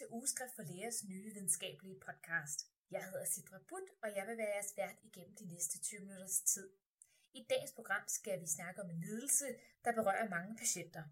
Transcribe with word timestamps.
til 0.00 0.14
Ugeskrift 0.16 0.54
for 0.56 0.62
Lægers 0.62 1.04
nye 1.08 1.24
videnskabelige 1.24 2.00
podcast. 2.06 2.58
Jeg 2.90 3.02
hedder 3.04 3.24
Sidra 3.24 3.58
Butt, 3.68 3.86
og 4.02 4.08
jeg 4.16 4.24
vil 4.28 4.36
være 4.38 4.54
jeres 4.56 4.72
vært 4.76 4.98
igennem 5.08 5.34
de 5.40 5.46
næste 5.54 5.78
20 5.78 6.00
minutters 6.00 6.40
tid. 6.52 6.68
I 7.34 7.46
dagens 7.50 7.72
program 7.72 8.04
skal 8.08 8.40
vi 8.40 8.46
snakke 8.46 8.82
om 8.82 8.90
en 8.90 9.00
lidelse, 9.00 9.46
der 9.84 9.92
berører 9.92 10.28
mange 10.28 10.56
patienter. 10.56 11.02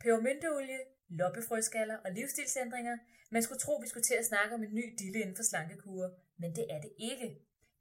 Pebermynteolie, 0.00 0.80
loppefrøskaller 1.08 1.96
og 2.04 2.10
livsstilsændringer. 2.10 2.96
Man 3.30 3.42
skulle 3.42 3.60
tro, 3.64 3.74
vi 3.82 3.88
skulle 3.88 4.08
til 4.10 4.14
at 4.14 4.26
snakke 4.26 4.54
om 4.54 4.62
en 4.62 4.74
ny 4.74 4.94
dille 4.98 5.18
inden 5.20 5.36
for 5.36 5.42
slankekurer, 5.42 6.10
men 6.36 6.56
det 6.56 6.66
er 6.74 6.80
det 6.80 6.92
ikke. 6.98 7.28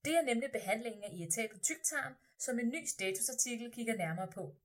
Det 0.05 0.13
er 0.17 0.21
nemlig 0.21 0.49
behandlingen 0.51 1.03
af 1.03 1.11
irritabel 1.13 1.59
tyktarm, 1.59 2.13
som 2.37 2.59
en 2.59 2.69
ny 2.69 2.85
statusartikel 2.85 3.71
kigger 3.71 3.95
nærmere 3.95 4.31
på. 4.31 4.55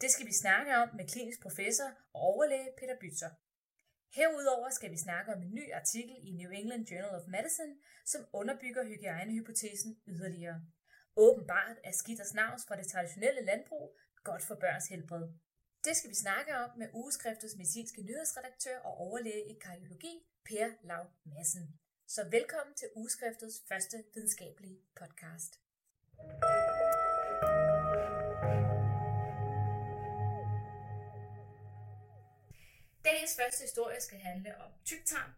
Det 0.00 0.10
skal 0.10 0.26
vi 0.26 0.32
snakke 0.32 0.76
om 0.76 0.88
med 0.96 1.08
klinisk 1.08 1.40
professor 1.42 1.88
og 2.12 2.20
overlæge 2.20 2.68
Peter 2.78 2.96
Bytzer. 3.00 3.30
Herudover 4.16 4.70
skal 4.70 4.90
vi 4.90 4.96
snakke 4.96 5.32
om 5.34 5.42
en 5.42 5.54
ny 5.54 5.72
artikel 5.72 6.16
i 6.22 6.30
New 6.32 6.50
England 6.50 6.86
Journal 6.86 7.14
of 7.20 7.26
Medicine, 7.28 7.74
som 8.04 8.26
underbygger 8.32 8.84
hygiejnehypotesen 8.84 9.96
yderligere. 10.06 10.60
Åbenbart 11.16 11.76
er 11.84 11.92
skidt 11.92 12.20
og 12.20 12.26
snavs 12.26 12.62
fra 12.68 12.76
det 12.76 12.86
traditionelle 12.86 13.44
landbrug 13.44 13.98
godt 14.24 14.42
for 14.42 14.54
børns 14.54 14.88
helbred. 14.88 15.28
Det 15.84 15.96
skal 15.96 16.10
vi 16.10 16.14
snakke 16.14 16.56
om 16.56 16.70
med 16.78 16.88
ugeskriftets 16.92 17.56
medicinske 17.56 18.02
nyhedsredaktør 18.02 18.78
og 18.78 18.96
overlæge 18.96 19.44
i 19.50 19.58
kardiologi, 19.64 20.14
Per 20.44 20.68
Lav 20.82 21.04
Madsen. 21.24 21.78
Så 22.06 22.28
velkommen 22.30 22.74
til 22.74 22.88
ugeskriftets 22.96 23.62
første 23.68 24.04
videnskabelige 24.14 24.78
podcast. 25.00 25.60
Dagens 33.04 33.36
første 33.36 33.62
historie 33.62 34.00
skal 34.00 34.18
handle 34.18 34.60
om 34.64 34.70
tyktarm, 34.84 35.30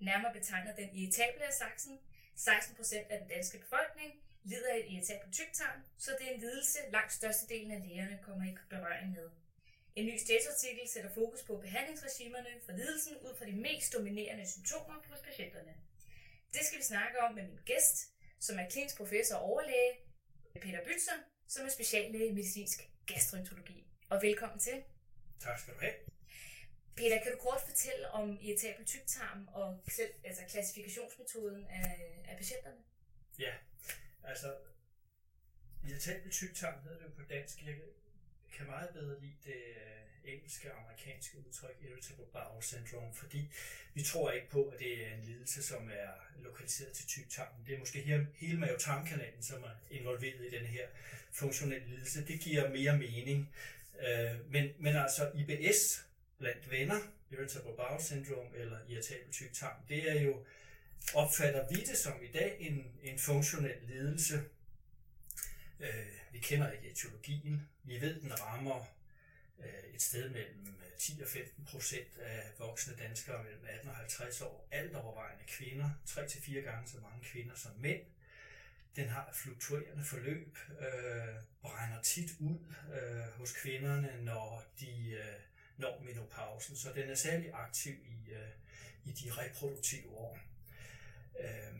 nærmere 0.00 0.32
betegnet 0.32 0.76
den 0.76 0.90
irritable 0.94 1.44
af 1.46 1.52
saksen. 1.52 1.98
16% 2.36 3.12
af 3.12 3.18
den 3.18 3.28
danske 3.28 3.58
befolkning 3.58 4.12
lider 4.44 4.72
af 4.72 4.86
irritabel 4.88 5.32
tyktarm, 5.32 5.80
så 5.98 6.10
det 6.18 6.28
er 6.28 6.34
en 6.34 6.40
lidelse, 6.40 6.78
langt 6.90 7.12
størstedelen 7.12 7.70
af 7.70 7.88
lægerne 7.88 8.18
kommer 8.22 8.44
i 8.44 8.56
berøring 8.70 9.10
med. 9.12 9.30
En 9.96 10.06
ny 10.06 10.16
statusartikel 10.16 10.88
sætter 10.88 11.10
fokus 11.10 11.42
på 11.42 11.56
behandlingsregimerne 11.56 12.52
for 12.64 12.72
lidelsen 12.72 13.16
ud 13.16 13.36
fra 13.38 13.44
de 13.44 13.52
mest 13.52 13.92
dominerende 13.92 14.50
symptomer 14.50 14.94
hos 15.10 15.20
patienterne. 15.20 15.74
Det 16.54 16.62
skal 16.66 16.78
vi 16.78 16.84
snakke 16.84 17.20
om 17.20 17.34
med 17.34 17.42
min 17.42 17.58
gæst, 17.64 17.96
som 18.40 18.58
er 18.58 18.68
klinisk 18.70 18.96
professor 18.96 19.36
og 19.36 19.42
overlæge, 19.42 19.92
Peter 20.60 20.84
Bytzer, 20.84 21.18
som 21.48 21.66
er 21.66 21.70
speciallæge 21.70 22.28
i 22.28 22.32
medicinsk 22.32 22.78
gastroenterologi. 23.06 23.86
Og 24.10 24.22
velkommen 24.22 24.58
til. 24.58 24.82
Tak 25.40 25.58
skal 25.58 25.74
du 25.74 25.80
have. 25.80 26.13
Peter, 26.96 27.22
kan 27.22 27.32
du 27.32 27.38
kort 27.38 27.60
fortælle 27.66 28.10
om 28.10 28.38
irritabel 28.42 28.84
tyktarm 28.86 29.48
og 29.52 29.80
selv, 29.88 30.10
altså 30.24 30.42
klassifikationsmetoden 30.48 31.66
af, 31.66 32.24
af 32.28 32.36
patienterne? 32.36 32.76
Ja, 33.38 33.52
altså 34.24 34.54
irritabel 35.88 36.30
tyktarm 36.30 36.82
hedder 36.82 36.98
det 36.98 37.04
jo 37.04 37.10
på 37.16 37.22
dansk. 37.30 37.66
Jeg 37.66 37.76
kan 38.56 38.66
meget 38.66 38.90
bedre 38.94 39.20
lide 39.20 39.36
det 39.44 39.62
øh, 39.76 40.32
engelske 40.32 40.72
og 40.72 40.80
amerikanske 40.80 41.38
udtryk 41.38 41.76
irritable 41.82 42.24
bowel 42.32 42.62
syndrome, 42.62 43.14
fordi 43.14 43.48
vi 43.94 44.02
tror 44.02 44.30
ikke 44.30 44.50
på, 44.50 44.64
at 44.64 44.78
det 44.78 45.06
er 45.06 45.14
en 45.14 45.24
lidelse, 45.24 45.62
som 45.62 45.90
er 45.90 46.10
lokaliseret 46.38 46.92
til 46.92 47.06
tyktarmen. 47.06 47.66
Det 47.66 47.74
er 47.74 47.78
måske 47.78 48.00
hele, 48.00 48.28
hele 48.34 48.60
mavetarmkanalen, 48.60 49.42
som 49.42 49.62
er 49.62 49.74
involveret 49.90 50.46
i 50.46 50.50
den 50.50 50.66
her 50.66 50.86
funktionelle 51.32 51.88
lidelse. 51.88 52.26
Det 52.26 52.40
giver 52.40 52.70
mere 52.70 52.98
mening. 52.98 53.54
Øh, 54.00 54.52
men, 54.52 54.72
men 54.78 54.96
altså 54.96 55.30
IBS, 55.34 56.04
blandt 56.38 56.70
venner, 56.70 57.00
irritable 57.30 57.76
bowel 57.76 58.02
syndrome 58.02 58.56
eller 58.56 58.78
irritabel 58.88 59.32
tyktarm, 59.32 59.76
det 59.88 60.10
er 60.10 60.20
jo, 60.20 60.44
opfatter 61.14 61.68
vi 61.68 61.74
det 61.74 61.98
som 61.98 62.22
i 62.22 62.32
dag 62.32 62.56
en, 62.60 62.86
en 63.02 63.18
funktionel 63.18 63.78
lidelse. 63.82 64.44
Øh, 65.80 66.06
vi 66.32 66.38
kender 66.38 66.70
ikke 66.70 66.90
etiologien. 66.90 67.68
Vi 67.82 68.00
ved, 68.00 68.20
den 68.20 68.40
rammer 68.40 68.84
øh, 69.58 69.94
et 69.94 70.02
sted 70.02 70.30
mellem 70.30 70.66
øh, 70.66 70.98
10 70.98 71.20
og 71.22 71.28
15 71.28 71.64
procent 71.64 72.18
af 72.18 72.42
voksne 72.58 72.94
danskere 72.96 73.42
mellem 73.42 73.64
18 73.68 73.88
og 73.88 73.96
50 73.96 74.40
år. 74.40 74.68
Alt 74.70 74.94
overvejende 74.94 75.44
kvinder. 75.46 75.90
3-4 76.06 76.52
gange 76.60 76.88
så 76.88 76.96
mange 77.00 77.24
kvinder 77.24 77.54
som 77.54 77.72
mænd. 77.78 78.00
Den 78.96 79.08
har 79.08 79.28
et 79.28 79.36
fluktuerende 79.36 80.04
forløb, 80.04 80.58
øh, 80.80 81.34
brænder 81.62 82.02
tit 82.02 82.30
ud 82.40 82.58
øh, 82.94 83.38
hos 83.38 83.52
kvinderne, 83.52 84.24
når 84.24 84.64
de 84.80 85.10
øh, 85.10 85.40
når 85.78 86.02
menopausen, 86.06 86.76
så 86.76 86.88
den 86.94 87.10
er 87.10 87.14
særlig 87.14 87.50
aktiv 87.52 87.92
i, 87.92 88.30
øh, 88.30 88.48
i 89.04 89.10
de 89.10 89.30
reproduktive 89.30 90.08
år. 90.10 90.38
Øh, 91.40 91.78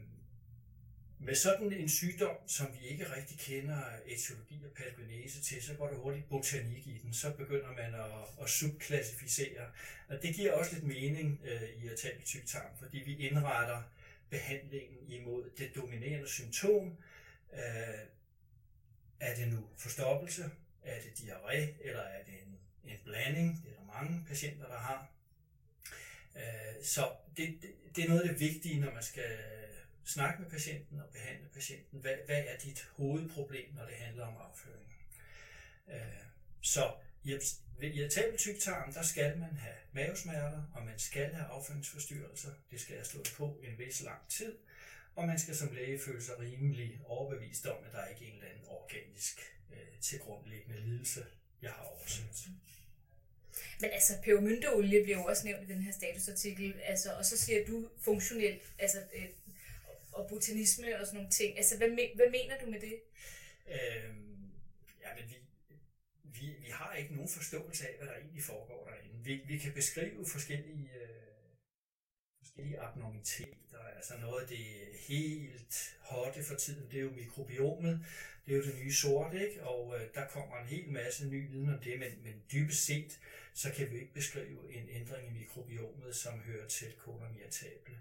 med 1.19 1.34
sådan 1.34 1.72
en 1.72 1.88
sygdom, 1.88 2.37
som 2.47 2.66
vi 2.81 2.87
ikke 2.87 3.16
rigtig 3.16 3.38
kender 3.38 3.82
etiologi 4.06 4.65
og 4.65 4.71
patogenese 4.77 5.43
til, 5.43 5.62
så 5.62 5.75
går 5.75 5.88
der 5.88 5.97
hurtigt 5.97 6.28
botanik 6.28 6.87
i 6.87 6.99
den. 7.03 7.15
Så 7.15 7.32
begynder 7.32 7.72
man 7.72 7.94
at, 7.94 8.43
at 8.43 8.50
subklassificere. 8.50 9.71
Og 10.09 10.22
det 10.22 10.34
giver 10.34 10.53
også 10.53 10.75
lidt 10.75 10.84
mening 10.84 11.41
øh, 11.44 11.84
i 11.84 11.88
at 11.88 11.99
tage 11.99 12.21
tyktarm, 12.25 12.76
fordi 12.78 12.99
vi 12.99 13.16
indretter 13.16 13.82
behandlingen 14.31 14.99
imod 15.09 15.50
det 15.59 15.75
dominerende 15.75 16.28
symptom. 16.28 16.97
Øh, 17.53 17.61
er 19.21 19.34
det 19.34 19.49
nu 19.49 19.69
forstoppelse? 19.76 20.50
Er 20.82 21.00
det 21.00 21.11
diarré? 21.21 21.87
Eller 21.88 22.03
er 22.03 22.25
det 22.25 22.34
en, 22.47 22.59
en 22.84 22.99
blanding? 23.05 23.65
Det 23.65 23.73
mange 23.94 24.25
patienter, 24.28 24.66
der 24.66 24.78
har. 24.78 25.09
Øh, 26.37 26.84
så 26.84 27.12
det, 27.37 27.59
det, 27.62 27.71
det 27.97 28.05
er 28.05 28.09
noget 28.09 28.22
af 28.22 28.28
det 28.28 28.41
vigtige, 28.41 28.81
når 28.81 28.93
man 28.93 29.03
skal 29.03 29.38
snakke 30.05 30.43
med 30.43 30.50
patienten 30.50 31.00
og 31.00 31.09
behandle 31.12 31.49
patienten. 31.49 32.00
Hvad, 32.00 32.15
hvad 32.27 32.43
er 32.47 32.59
dit 32.59 32.88
hovedproblem, 32.97 33.75
når 33.75 33.84
det 33.84 33.94
handler 33.94 34.27
om 34.27 34.37
afføring? 34.37 34.94
Øh, 35.88 36.25
så 36.60 36.94
ved 37.78 37.94
irritabel 37.94 38.38
tyktarm, 38.38 38.93
der 38.93 39.03
skal 39.03 39.38
man 39.38 39.56
have 39.56 39.77
mavesmerter, 39.93 40.62
og 40.75 40.84
man 40.84 40.99
skal 40.99 41.34
have 41.34 41.47
afføringsforstyrrelser. 41.47 42.50
Det 42.71 42.81
skal 42.81 42.94
have 42.94 43.05
slået 43.05 43.34
på 43.37 43.61
en 43.62 43.78
vis 43.78 44.00
lang 44.00 44.28
tid, 44.28 44.59
og 45.16 45.26
man 45.26 45.38
skal 45.38 45.56
som 45.56 45.72
læge 45.72 46.00
føle 46.06 46.22
sig 46.22 46.38
rimelig 46.38 47.00
overbevist 47.05 47.66
om, 47.66 47.84
at 47.87 47.93
der 47.93 48.06
ikke 48.06 48.25
er 48.25 48.28
en 48.28 48.34
eller 48.34 48.49
anden 48.49 48.65
organisk 48.66 49.41
øh, 49.72 50.00
tilgrundliggende 50.00 50.81
lidelse, 50.81 51.25
jeg 51.62 51.71
har 51.71 51.82
oversat. 51.82 52.49
Men 53.81 53.91
altså, 53.91 54.12
pebermynteolie 54.22 55.03
bliver 55.03 55.19
jo 55.19 55.25
også 55.25 55.47
nævnt 55.47 55.62
i 55.62 55.72
den 55.72 55.82
her 55.82 55.92
statusartikel, 55.92 56.81
altså, 56.84 57.15
og 57.19 57.25
så 57.25 57.38
siger 57.38 57.66
du 57.66 57.88
funktionelt, 58.00 58.62
altså, 58.78 58.98
øh, 59.15 59.28
og 60.12 60.28
botanisme 60.28 61.00
og 61.00 61.06
sådan 61.06 61.16
nogle 61.16 61.31
ting. 61.31 61.56
Altså, 61.56 61.76
hvad, 61.76 61.88
hvad 62.14 62.31
mener 62.31 62.59
du 62.59 62.66
med 62.70 62.81
det? 62.81 63.00
Øhm, 63.69 64.53
ja, 65.03 65.09
men 65.16 65.25
vi, 65.31 65.37
vi, 66.22 66.47
vi 66.60 66.70
har 66.70 66.94
ikke 66.94 67.14
nogen 67.14 67.28
forståelse 67.28 67.88
af, 67.88 67.97
hvad 67.98 68.09
der 68.09 68.14
egentlig 68.14 68.43
foregår 68.43 68.88
derinde. 68.88 69.25
Vi, 69.25 69.34
vi 69.34 69.59
kan 69.59 69.72
beskrive 69.72 70.26
forskellige, 70.26 70.91
øh, 71.00 71.09
forskellige 72.38 72.81
abnormiteter. 72.81 73.63
Altså 74.04 74.26
noget 74.26 74.42
af 74.42 74.48
det 74.48 74.66
helt 74.98 75.97
hotte 76.00 76.44
for 76.44 76.54
tiden, 76.54 76.91
det 76.91 76.98
er 76.98 77.03
jo 77.03 77.10
mikrobiomet. 77.10 78.06
Det 78.47 78.53
er 78.53 78.56
jo 78.56 78.65
det 78.65 78.78
nye 78.82 78.92
sort, 78.92 79.34
ikke? 79.34 79.62
Og 79.62 79.97
øh, 79.97 80.09
der 80.15 80.26
kommer 80.26 80.56
en 80.56 80.66
hel 80.66 80.88
masse 80.88 81.26
ny 81.26 81.50
viden 81.50 81.75
om 81.75 81.78
det, 81.78 81.98
men, 81.98 82.12
men 82.25 82.43
dybest 82.53 82.84
set, 82.84 83.20
så 83.54 83.72
kan 83.72 83.91
vi 83.91 83.98
ikke 83.98 84.14
beskrive 84.14 84.75
en 84.75 84.88
ændring 84.88 85.28
i 85.28 85.38
mikrobiomet, 85.38 86.16
som 86.16 86.38
hører 86.41 86.69
til 86.69 86.93
kolon 86.98 87.37
irritable. 87.41 87.98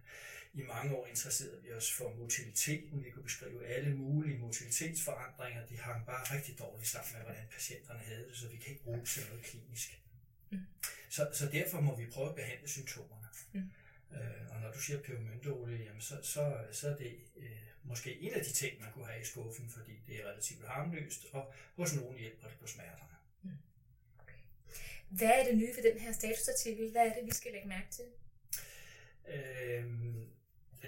I 0.53 0.61
mange 0.61 0.95
år 0.95 1.07
interesserede 1.07 1.61
vi 1.63 1.71
os 1.71 1.91
for 1.91 2.13
motiliteten. 2.19 3.03
Vi 3.03 3.09
kunne 3.09 3.23
beskrive 3.23 3.65
alle 3.65 3.95
mulige 3.95 4.37
motilitetsforandringer. 4.37 5.65
De 5.65 5.77
hang 5.77 6.05
bare 6.05 6.35
rigtig 6.35 6.59
dårligt 6.59 6.89
sammen 6.89 7.13
med, 7.13 7.21
hvordan 7.21 7.45
patienterne 7.51 7.99
havde 7.99 8.25
det, 8.29 8.37
så 8.37 8.47
vi 8.47 8.57
kan 8.57 8.69
ikke 8.69 8.83
bruge 8.83 8.99
det 8.99 9.07
til 9.07 9.23
noget 9.29 9.43
klinisk. 9.43 10.01
Mm. 10.49 10.59
Så, 11.09 11.29
så 11.33 11.49
derfor 11.51 11.81
må 11.81 11.97
vi 11.97 12.05
prøve 12.05 12.29
at 12.29 12.35
behandle 12.35 12.69
symptomerne. 12.69 13.27
Mm. 13.53 13.71
Øh, 14.15 14.55
og 14.55 14.61
når 14.61 14.71
du 14.71 14.79
siger 14.79 15.01
pebermynteolie, 15.01 15.83
jamen 15.85 16.01
så, 16.01 16.15
så, 16.23 16.57
så 16.71 16.89
er 16.89 16.95
det 16.95 17.19
øh, 17.37 17.61
måske 17.83 18.19
en 18.19 18.33
af 18.33 18.43
de 18.43 18.51
ting, 18.51 18.81
man 18.81 18.91
kunne 18.91 19.07
have 19.07 19.21
i 19.21 19.25
skuffen, 19.25 19.69
fordi 19.69 19.91
det 20.07 20.15
er 20.15 20.29
relativt 20.29 20.67
harmløst, 20.67 21.25
og 21.31 21.53
hos 21.75 21.95
nogen 21.95 22.17
hjælper 22.17 22.47
det 22.47 22.57
på 22.59 22.67
smerterne. 22.67 23.15
Mm. 23.43 23.49
Okay. 24.19 24.41
Hvad 25.09 25.31
er 25.39 25.43
det 25.43 25.57
nye 25.57 25.73
ved 25.75 25.91
den 25.91 25.99
her 25.99 26.11
statusartikel? 26.11 26.91
Hvad 26.91 27.07
er 27.07 27.13
det, 27.13 27.25
vi 27.25 27.31
skal 27.31 27.51
lægge 27.51 27.67
mærke 27.67 27.87
til? 27.91 28.05
Øhm, 29.27 30.25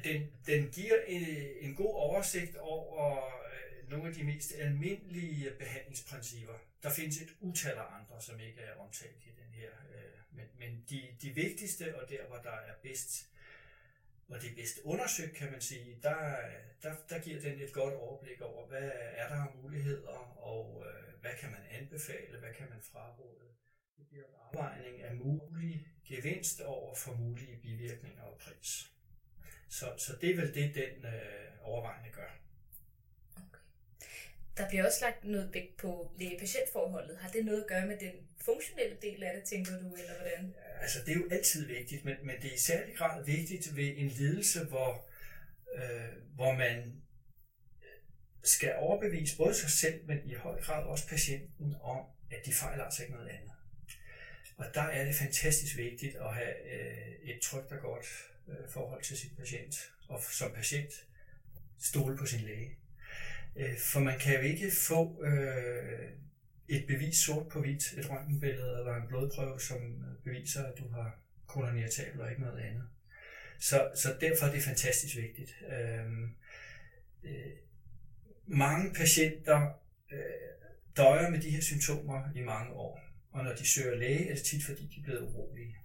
den, 0.04 0.32
den 0.48 0.70
giver 0.72 1.02
en, 1.08 1.24
en 1.60 1.76
god 1.76 1.94
oversigt 1.94 2.58
over 2.58 3.26
øh, 3.26 3.90
nogle 3.90 4.08
af 4.10 4.14
de 4.14 4.24
mest 4.24 4.54
almindelige 4.58 5.52
behandlingsprincipper. 5.60 6.54
Der 6.84 6.90
findes 6.90 7.22
et 7.22 7.36
utal 7.40 7.78
af 7.78 7.86
andre, 8.00 8.22
som 8.22 8.40
ikke 8.40 8.62
er 8.62 8.74
omtalt 8.74 9.24
i 9.26 9.30
den 9.30 9.52
her. 9.54 9.70
Øh, 9.70 10.15
men 10.36 10.48
men 10.60 10.86
de, 10.90 11.02
de 11.22 11.30
vigtigste, 11.30 12.02
og 12.02 12.10
der 12.10 12.28
hvor 12.28 12.38
der 12.38 12.52
er 12.52 12.74
bedst, 12.84 13.30
hvor 14.28 14.38
det 14.38 14.52
er 14.52 14.56
bedst 14.56 14.80
undersøgt, 14.84 15.34
kan 15.34 15.52
man 15.52 15.62
sige, 15.62 16.00
der, 16.04 16.38
der, 16.84 16.96
der 17.10 17.20
giver 17.20 17.42
den 17.42 17.62
et 17.62 17.74
godt 17.74 17.94
overblik 17.94 18.42
over, 18.42 18.68
hvad 18.68 18.92
er 18.94 19.28
der 19.30 19.36
af 19.36 19.56
muligheder, 19.56 20.18
og 20.38 20.86
øh, 20.88 21.22
hvad 21.22 21.32
kan 21.40 21.52
man 21.52 21.62
anbefale, 21.70 22.40
hvad 22.40 22.54
kan 22.54 22.70
man 22.70 22.82
fraråde. 22.82 23.46
Det 23.98 24.08
bliver 24.08 24.26
en 24.26 24.34
afvejning 24.48 25.02
af 25.02 25.16
mulig 25.16 25.88
gevinst 26.06 26.62
over 26.62 26.96
for 26.96 27.16
mulige 27.16 27.58
bivirkninger 27.62 28.24
og 28.24 28.38
pris. 28.38 28.92
Så, 29.70 29.94
så 29.98 30.18
det 30.22 30.30
er 30.30 30.36
vel 30.36 30.54
det, 30.54 30.76
den 30.76 31.06
øh, 31.06 31.52
overvejende 31.62 32.10
gør. 32.10 32.45
Der 34.58 34.70
bliver 34.70 34.86
også 34.86 34.98
lagt 35.02 35.24
noget 35.24 35.54
vægt 35.54 35.78
på 35.78 36.12
læge-patientforholdet. 36.18 37.18
Har 37.18 37.30
det 37.30 37.46
noget 37.46 37.62
at 37.62 37.68
gøre 37.68 37.88
med 37.88 37.98
den 37.98 38.12
funktionelle 38.42 38.98
del 39.02 39.24
af 39.24 39.32
det, 39.36 39.44
tænker 39.44 39.72
du, 39.80 39.96
eller 39.96 40.16
hvordan? 40.16 40.56
Altså, 40.82 41.00
det 41.06 41.12
er 41.12 41.16
jo 41.16 41.28
altid 41.32 41.66
vigtigt, 41.66 42.06
men, 42.06 42.16
men 42.24 42.36
det 42.42 42.50
er 42.52 42.56
i 42.56 42.60
særlig 42.60 42.98
grad 42.98 43.26
vigtigt 43.26 43.76
ved 43.76 43.94
en 43.98 44.08
lidelse, 44.08 44.66
hvor, 44.66 45.08
øh, 45.76 46.34
hvor 46.36 46.54
man 46.54 46.78
øh, 47.82 47.88
skal 48.44 48.76
overbevise 48.76 49.38
både 49.38 49.54
sig 49.54 49.70
selv, 49.70 50.06
men 50.06 50.20
i 50.26 50.34
høj 50.34 50.62
grad 50.62 50.84
også 50.84 51.08
patienten 51.08 51.76
om, 51.82 52.06
at 52.32 52.46
de 52.46 52.54
fejler 52.54 52.84
altså 52.84 53.04
ikke 53.04 53.14
noget 53.14 53.30
andet. 53.30 53.52
Og 54.58 54.66
der 54.74 54.82
er 54.82 55.06
det 55.06 55.16
fantastisk 55.16 55.78
vigtigt 55.78 56.16
at 56.16 56.36
have 56.36 56.74
øh, 56.74 57.30
et 57.30 57.42
trygt 57.42 57.72
og 57.72 57.80
godt 57.80 58.06
øh, 58.48 58.70
forhold 58.70 59.04
til 59.04 59.18
sin 59.18 59.36
patient, 59.38 59.92
og 60.08 60.22
som 60.24 60.52
patient 60.52 60.94
stole 61.80 62.18
på 62.18 62.26
sin 62.26 62.40
læge. 62.40 62.78
Øh, 63.56 63.78
for 63.78 64.00
man 64.00 64.20
kan 64.20 64.36
jo 64.36 64.42
ikke 64.42 64.72
få 64.72 65.24
øh, 65.24 66.10
et 66.68 66.88
bevis 66.88 67.18
sort 67.18 67.48
på 67.48 67.62
hvidt, 67.62 67.94
et 67.98 68.10
røntgenbillede 68.10 68.78
eller 68.80 68.96
en 68.96 69.08
blodprøve, 69.08 69.60
som 69.60 69.78
beviser, 70.24 70.64
at 70.64 70.78
du 70.78 70.88
har 70.88 71.20
koloniatabel 71.48 72.22
og 72.22 72.30
ikke 72.30 72.42
noget 72.42 72.60
andet. 72.60 72.84
Så, 73.60 73.92
så 73.96 74.16
derfor 74.22 74.46
er 74.46 74.52
det 74.52 74.64
fantastisk 74.64 75.16
vigtigt. 75.16 75.56
Øh, 75.72 76.12
øh, 77.24 77.52
mange 78.46 78.94
patienter 78.94 79.70
øh, 80.12 80.20
døjer 80.98 81.30
med 81.30 81.42
de 81.42 81.50
her 81.50 81.62
symptomer 81.62 82.24
i 82.36 82.42
mange 82.42 82.74
år, 82.74 83.02
og 83.32 83.44
når 83.44 83.56
de 83.56 83.68
søger 83.68 83.96
læge, 83.96 84.30
er 84.30 84.36
det 84.36 84.44
tit 84.44 84.66
fordi, 84.66 84.92
de 84.96 85.00
er 85.00 85.04
blevet 85.04 85.22
urolige. 85.22 85.78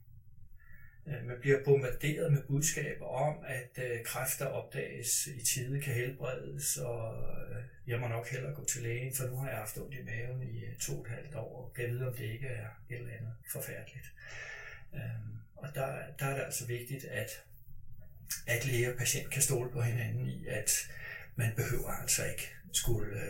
Øh, 1.10 1.26
man 1.26 1.36
bliver 1.40 1.64
bombarderet 1.64 2.32
med 2.32 2.42
budskaber 2.42 3.06
om, 3.06 3.44
at 3.46 3.84
øh, 3.84 4.04
kræfter 4.04 4.46
opdages 4.46 5.26
i 5.26 5.44
tide, 5.44 5.80
kan 5.80 5.94
helbredes, 5.94 6.76
og 6.76 7.14
øh, 7.14 7.64
jeg 7.86 8.00
må 8.00 8.08
nok 8.08 8.28
hellere 8.28 8.54
gå 8.54 8.64
til 8.64 8.82
lægen, 8.82 9.14
for 9.14 9.24
nu 9.24 9.36
har 9.36 9.48
jeg 9.48 9.58
haft 9.58 9.78
ondt 9.78 9.94
i 9.94 10.02
maven 10.02 10.42
i 10.42 10.62
to 10.80 10.92
og 10.98 11.06
et 11.06 11.10
halvt 11.10 11.34
år, 11.34 11.64
og 11.64 11.72
kan 11.72 11.90
vide, 11.90 12.08
om 12.08 12.14
det 12.14 12.24
ikke 12.24 12.46
er 12.46 12.66
et 12.90 12.96
eller 12.96 13.12
andet 13.12 13.32
forfærdeligt. 13.52 14.06
Og 15.56 15.68
der, 15.74 15.86
der 16.18 16.26
er 16.26 16.34
det 16.34 16.44
altså 16.44 16.66
vigtigt, 16.66 17.04
at, 17.04 17.30
at 18.46 18.66
læge 18.66 18.92
og 18.92 18.98
patient 18.98 19.30
kan 19.30 19.42
stole 19.42 19.70
på 19.70 19.80
hinanden 19.80 20.26
i, 20.26 20.46
at 20.46 20.90
man 21.36 21.52
behøver 21.56 21.90
altså 21.90 22.24
ikke 22.24 22.54
skulle 22.72 23.20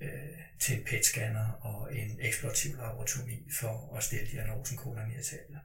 øh, 0.00 0.38
til 0.58 0.78
en 0.78 0.84
PET-scanner 0.84 1.52
og 1.60 1.96
en 1.96 2.18
eksplorativ 2.20 2.76
laboratori 2.76 3.46
for 3.60 3.96
at 3.96 4.04
stille 4.04 4.26
diagnosen 4.26 4.76
koloniatable. 4.76 5.60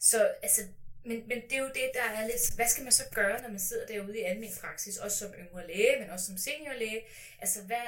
Så 0.00 0.34
altså, 0.42 0.60
men, 1.04 1.28
men 1.28 1.42
det 1.42 1.52
er 1.52 1.62
jo 1.62 1.68
det, 1.68 1.90
der 1.94 2.02
er 2.02 2.26
lidt, 2.26 2.54
hvad 2.56 2.68
skal 2.68 2.84
man 2.84 2.92
så 2.92 3.04
gøre, 3.14 3.42
når 3.42 3.48
man 3.48 3.58
sidder 3.58 3.86
derude 3.86 4.18
i 4.18 4.22
almen 4.22 4.50
praksis, 4.60 4.96
også 4.96 5.18
som 5.18 5.32
yngre 5.32 5.66
læge, 5.66 6.00
men 6.00 6.10
også 6.10 6.26
som 6.26 6.36
seniorlæge? 6.36 7.00
Altså, 7.38 7.62
hvad, 7.62 7.86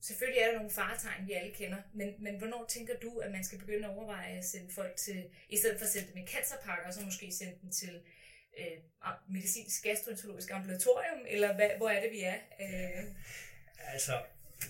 selvfølgelig 0.00 0.42
er 0.42 0.46
der 0.46 0.56
nogle 0.56 0.70
faretegn, 0.70 1.26
vi 1.26 1.32
alle 1.32 1.54
kender, 1.54 1.78
men, 1.94 2.14
men 2.18 2.38
hvornår 2.38 2.64
tænker 2.68 2.94
du, 3.02 3.18
at 3.18 3.30
man 3.30 3.44
skal 3.44 3.58
begynde 3.58 3.84
at 3.88 3.90
overveje 3.90 4.38
at 4.38 4.44
sende 4.44 4.74
folk 4.74 4.96
til, 4.96 5.24
i 5.48 5.56
stedet 5.56 5.78
for 5.78 5.86
at 5.86 5.92
sende 5.92 6.08
dem 6.12 6.22
i 6.22 6.26
cancerpakker, 6.26 6.90
så 6.90 7.00
måske 7.00 7.32
sende 7.32 7.58
dem 7.62 7.70
til 7.70 8.02
øh, 8.58 8.78
ah, 9.02 9.14
medicinsk 9.28 9.82
gastroenterologisk 9.82 10.50
ambulatorium, 10.50 11.20
eller 11.28 11.54
hvad, 11.54 11.70
hvor 11.76 11.88
er 11.88 12.00
det, 12.02 12.12
vi 12.12 12.22
er? 12.22 12.38
Øh. 12.60 13.04
Altså, 13.78 14.22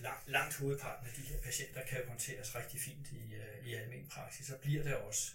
langt, 0.03 0.29
langt 0.29 0.55
hovedparten 0.55 1.07
af 1.07 1.13
de 1.17 1.23
her 1.23 1.41
patienter 1.41 1.83
kan 1.85 1.99
håndteres 2.09 2.57
rigtig 2.57 2.81
fint 2.81 3.07
i, 3.13 3.35
øh, 3.35 3.67
i 3.67 3.75
almen 3.75 4.09
praksis, 4.09 4.47
så 4.47 4.57
bliver 4.57 4.83
det 4.83 4.97
også 4.97 5.33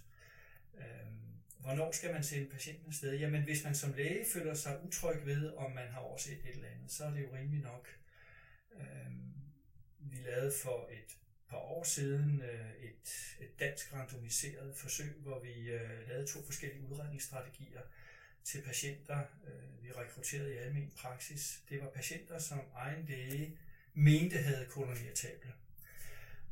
Øhm, 0.77 1.17
hvornår 1.59 1.91
skal 1.91 2.13
man 2.13 2.23
sende 2.23 2.49
patienten 2.49 2.87
afsted? 2.87 3.13
Jamen, 3.13 3.43
hvis 3.43 3.63
man 3.63 3.75
som 3.75 3.93
læge 3.93 4.25
føler 4.33 4.53
sig 4.53 4.83
utryg 4.83 5.25
ved, 5.25 5.53
om 5.55 5.71
man 5.71 5.87
har 5.87 5.99
overset 5.99 6.39
et 6.43 6.55
eller 6.55 6.69
andet, 6.69 6.91
så 6.91 7.05
er 7.05 7.11
det 7.11 7.21
jo 7.21 7.35
rimelig 7.35 7.61
nok. 7.61 7.87
Øhm, 8.75 9.33
vi 9.99 10.17
lavede 10.17 10.53
for 10.63 10.89
et 10.91 11.17
par 11.49 11.57
år 11.57 11.83
siden 11.83 12.41
øh, 12.41 12.71
et, 12.79 13.35
et 13.39 13.59
dansk 13.59 13.93
randomiseret 13.93 14.75
forsøg, 14.75 15.13
hvor 15.17 15.39
vi 15.39 15.69
øh, 15.69 16.07
lavede 16.07 16.27
to 16.27 16.45
forskellige 16.45 16.83
udredningsstrategier 16.83 17.81
til 18.43 18.61
patienter, 18.61 19.19
øh, 19.47 19.83
vi 19.83 19.91
rekrutterede 19.91 20.53
i 20.53 20.57
almen 20.57 20.93
praksis. 20.97 21.61
Det 21.69 21.81
var 21.81 21.89
patienter, 21.89 22.39
som 22.39 22.61
egen 22.75 23.05
læge 23.05 23.57
mente 23.93 24.37
havde 24.37 24.65
koloniatable. 24.65 25.53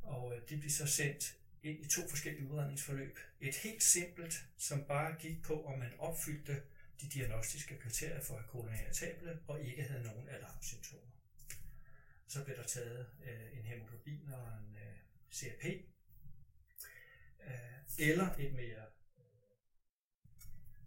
Og 0.04 0.34
de 0.50 0.58
blev 0.58 0.72
så 0.72 0.88
sendt 0.88 1.38
ind 1.66 1.86
i 1.86 1.88
to 1.88 2.08
forskellige 2.10 2.48
udredningsforløb. 2.48 3.18
Et 3.40 3.56
helt 3.56 3.84
simpelt, 3.84 4.46
som 4.58 4.84
bare 4.84 5.16
gik 5.20 5.44
på, 5.44 5.66
om 5.66 5.80
man 5.80 5.94
opfyldte 6.00 6.62
de 7.02 7.10
diagnostiske 7.10 7.78
kriterier 7.78 8.22
for 8.22 8.38
at 8.38 8.48
koloniatable 8.48 9.40
og 9.48 9.62
ikke 9.62 9.84
havde 9.84 10.04
nogen 10.04 10.30
alarmsymptomer. 10.30 11.12
Så 12.28 12.44
blev 12.44 12.58
der 12.58 12.64
taget 12.64 13.08
øh, 13.24 13.58
en 13.60 13.64
hemoglobin 13.64 14.30
og 14.34 14.48
en 14.48 14.76
øh, 14.76 14.98
CRP. 15.34 15.66
Øh, 17.48 18.10
eller 18.10 18.36
et 18.40 18.54
mere 18.54 18.86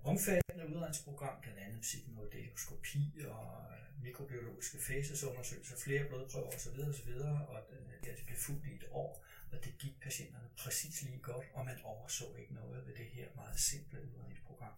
omfattende 0.04 0.68
udredningsprogram, 0.68 1.40
blandt 1.42 1.58
andet 1.58 1.84
sigmoideoskopi 1.84 3.24
og 3.28 3.64
øh, 3.72 4.02
mikrobiologiske 4.02 4.78
fasesundersøgelser, 4.78 5.76
flere 5.76 6.08
blodprøver 6.08 6.48
osv. 6.48 6.80
osv. 6.80 7.10
Og 7.48 7.62
øh, 7.70 7.92
det, 8.04 8.16
det 8.18 8.26
blev 8.26 8.38
fuldt 8.38 8.66
i 8.66 8.74
et 8.74 8.84
år 8.90 9.24
og 9.52 9.64
det 9.64 9.78
gik 9.78 10.00
patienterne 10.00 10.48
præcis 10.56 11.02
lige 11.02 11.18
godt, 11.18 11.46
og 11.52 11.64
man 11.64 11.80
overså 11.82 12.34
ikke 12.34 12.54
noget 12.54 12.86
ved 12.86 12.94
det 12.94 13.06
her 13.06 13.28
meget 13.34 13.60
simple 13.60 14.02
udredningsprogram. 14.04 14.72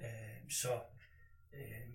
Øh, 0.00 0.50
så 0.50 0.82
øh, 1.52 1.88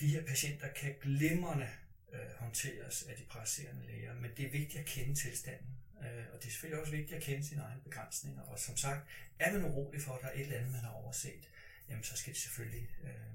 de 0.00 0.08
her 0.08 0.26
patienter 0.26 0.72
kan 0.72 0.94
glimrende 1.00 1.68
øh, 2.12 2.30
håndteres 2.38 3.02
af 3.02 3.16
de 3.16 3.24
presserende 3.24 3.86
læger, 3.86 4.14
men 4.14 4.30
det 4.36 4.46
er 4.46 4.50
vigtigt 4.50 4.80
at 4.80 4.86
kende 4.86 5.14
tilstanden. 5.14 5.76
Øh, 6.02 6.26
og 6.32 6.38
det 6.38 6.46
er 6.46 6.50
selvfølgelig 6.50 6.80
også 6.80 6.92
vigtigt 6.92 7.16
at 7.16 7.22
kende 7.22 7.44
sine 7.44 7.62
egne 7.62 7.80
begrænsninger. 7.80 8.42
Og 8.42 8.58
som 8.58 8.76
sagt, 8.76 9.08
er 9.38 9.52
man 9.52 9.64
urolig 9.64 10.02
for, 10.02 10.14
at 10.14 10.22
der 10.22 10.28
er 10.28 10.34
et 10.34 10.40
eller 10.40 10.56
andet, 10.56 10.72
man 10.72 10.80
har 10.80 10.90
overset, 10.90 11.50
jamen 11.88 12.04
så 12.04 12.16
skal 12.16 12.32
det 12.32 12.40
selvfølgelig 12.40 12.88
øh, 13.02 13.32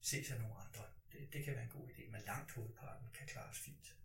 ses 0.00 0.30
af 0.30 0.40
nogle 0.40 0.54
andre. 0.54 0.84
Det, 1.12 1.32
det 1.32 1.44
kan 1.44 1.54
være 1.54 1.64
en 1.64 1.70
god 1.70 1.88
idé, 1.88 2.10
men 2.10 2.20
langt 2.26 2.52
hovedparten 2.52 3.08
kan 3.14 3.26
klares 3.26 3.58
fint 3.58 3.97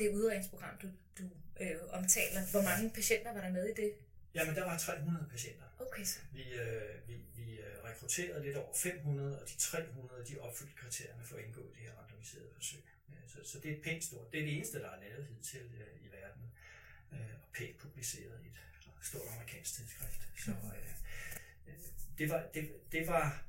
det 0.00 0.08
udredningsprogram, 0.16 0.74
du, 0.82 0.88
du 1.18 1.24
øh, 1.60 1.76
omtaler, 1.98 2.40
hvor 2.50 2.62
mange 2.62 2.90
patienter 2.90 3.30
var 3.36 3.40
der 3.40 3.52
med 3.58 3.64
i 3.72 3.74
det? 3.82 3.90
Jamen, 4.34 4.54
der 4.54 4.64
var 4.64 4.78
300 4.78 5.26
patienter. 5.30 5.66
Okay, 5.78 6.04
så. 6.04 6.18
Vi, 6.32 6.44
øh, 6.62 7.08
vi, 7.08 7.14
vi 7.38 7.46
øh, 7.60 7.84
rekrutterede 7.84 8.44
lidt 8.44 8.56
over 8.56 8.74
500, 8.74 9.42
og 9.42 9.48
de 9.48 9.56
300, 9.58 10.24
de 10.28 10.38
opfyldte 10.38 10.74
kriterierne 10.76 11.24
for 11.24 11.36
at 11.36 11.44
indgå 11.44 11.60
i 11.60 11.72
det 11.74 11.82
her 11.86 11.92
randomiserede 11.98 12.50
forsøg. 12.54 12.84
Så, 13.32 13.38
så 13.50 13.58
det 13.58 13.70
er 13.70 13.76
et 13.76 13.82
pænt 13.82 14.04
stort. 14.04 14.32
Det 14.32 14.40
er 14.40 14.44
det 14.44 14.56
eneste, 14.56 14.78
der 14.78 14.90
er 14.90 15.00
lavet 15.00 15.26
hidtil 15.26 15.66
øh, 15.80 16.06
i 16.06 16.08
verden, 16.18 16.44
øh, 17.12 17.34
og 17.42 17.48
pænt 17.54 17.78
publiceret 17.78 18.40
i 18.44 18.46
et 18.46 18.60
stort 19.02 19.28
amerikansk 19.32 19.74
tidsskrift. 19.74 20.28
Så 20.44 20.50
øh, 20.50 20.92
øh, 21.66 21.74
det, 22.18 22.28
var, 22.30 22.46
det, 22.54 22.92
det 22.92 23.06
var 23.06 23.44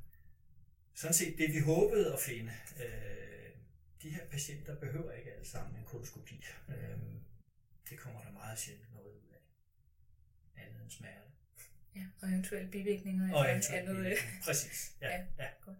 sådan 0.95 1.13
set 1.13 1.37
det, 1.37 1.53
vi 1.53 1.59
håbede 1.59 2.13
at 2.13 2.19
finde. 2.19 2.53
Øh, 2.83 3.40
de 4.01 4.09
her 4.09 4.25
patienter 4.27 4.75
behøver 4.75 5.11
ikke 5.11 5.31
alle 5.33 5.45
sammen 5.45 5.75
en 5.79 5.85
koloskopi. 5.85 6.45
Øhm, 6.69 7.23
det 7.89 7.99
kommer 7.99 8.21
der 8.23 8.31
meget 8.31 8.59
sjældent 8.59 8.93
noget 8.93 9.11
ud 9.11 9.27
af. 9.35 9.41
Andet 10.61 10.81
end 10.81 10.91
smerte. 10.91 11.31
Ja, 11.95 12.05
og 12.21 12.29
eventuelle 12.29 12.71
bivirkninger. 12.71 13.35
Og 13.35 13.51
eventuelle 13.51 13.93
bivirkninger. 13.93 14.43
Præcis. 14.45 14.95
Ja, 15.01 15.09
ja. 15.09 15.25
ja. 15.37 15.49
Godt. 15.61 15.77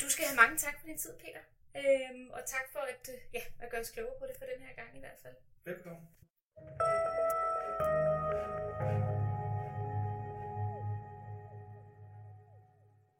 Du 0.00 0.08
skal 0.08 0.24
have 0.24 0.36
mange 0.36 0.58
tak 0.58 0.80
for 0.80 0.86
din 0.86 0.98
tid, 0.98 1.14
Peter. 1.24 1.42
Øhm, 1.76 2.30
og 2.30 2.42
tak 2.46 2.66
for 2.72 2.78
at, 2.78 3.08
øh, 3.14 3.20
ja, 3.34 3.42
at 3.58 3.70
gøre 3.70 3.80
os 3.80 3.90
klogere 3.90 4.18
på 4.18 4.26
det 4.26 4.36
for 4.38 4.44
den 4.44 4.66
her 4.66 4.74
gang 4.74 4.96
i 4.96 5.00
hvert 5.00 5.20
fald. 5.22 5.36
Velkommen. 5.64 6.08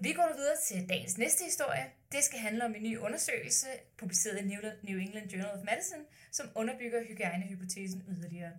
Vi 0.02 0.12
går 0.12 0.28
nu 0.28 0.34
videre 0.34 0.56
til 0.56 0.88
dagens 0.88 1.18
næste 1.18 1.44
historie. 1.44 1.92
Det 2.12 2.24
skal 2.24 2.38
handle 2.38 2.64
om 2.64 2.74
en 2.74 2.82
ny 2.82 2.98
undersøgelse, 2.98 3.66
publiceret 3.96 4.38
i 4.38 4.44
New 4.82 4.98
England 4.98 5.30
Journal 5.30 5.50
of 5.50 5.64
Medicine, 5.64 6.04
som 6.30 6.50
underbygger 6.54 7.04
hygiejnehypotesen 7.04 8.04
yderligere. 8.08 8.52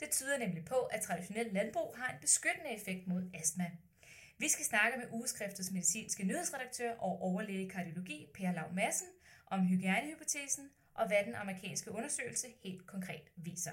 Det 0.00 0.10
tyder 0.10 0.38
nemlig 0.38 0.64
på, 0.64 0.74
at 0.74 1.00
traditionel 1.00 1.46
landbrug 1.52 1.96
har 1.98 2.12
en 2.12 2.20
beskyttende 2.20 2.70
effekt 2.70 3.06
mod 3.06 3.30
astma. 3.34 3.70
Vi 4.38 4.48
skal 4.48 4.64
snakke 4.64 4.98
med 4.98 5.06
ugeskriftets 5.10 5.70
medicinske 5.70 6.24
nyhedsredaktør 6.24 6.92
og 6.92 7.22
overlæge 7.22 7.66
i 7.66 7.68
kardiologi, 7.68 8.26
Per 8.34 8.52
Lav 8.52 8.72
Madsen, 8.72 9.08
om 9.46 9.66
hygiejnehypotesen 9.66 10.70
og 10.94 11.06
hvad 11.06 11.24
den 11.24 11.34
amerikanske 11.34 11.92
undersøgelse 11.92 12.46
helt 12.62 12.86
konkret 12.86 13.22
viser. 13.36 13.72